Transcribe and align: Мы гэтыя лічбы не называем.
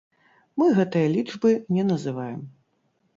Мы 0.61 0.69
гэтыя 0.77 1.11
лічбы 1.15 1.51
не 1.75 1.83
называем. 1.91 2.41